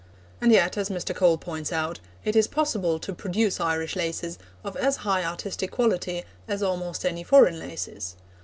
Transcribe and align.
And 0.41 0.51
yet, 0.51 0.77
as 0.79 0.89
Mr. 0.89 1.15
Cole 1.15 1.37
points 1.37 1.71
out, 1.71 1.99
it 2.25 2.35
is 2.35 2.47
possible 2.47 2.97
to 2.97 3.13
produce 3.13 3.59
Irish 3.59 3.95
laces 3.95 4.39
of 4.63 4.75
as 4.75 4.95
high 5.05 5.23
artistic 5.23 5.69
quality 5.69 6.23
as 6.47 6.63
almost 6.63 7.05
any 7.05 7.21
foreign 7.23 7.59
laces. 7.59 8.15